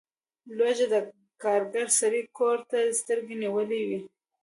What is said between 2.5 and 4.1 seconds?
ته سترګې نیولي وي.